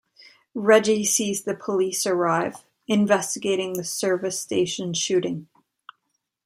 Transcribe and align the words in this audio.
Reggie 0.55 1.03
sees 1.05 1.43
the 1.43 1.53
police 1.53 2.07
arrive, 2.07 2.65
investigating 2.87 3.73
the 3.73 3.83
service 3.83 4.41
station 4.41 4.95
shooting. 4.95 5.47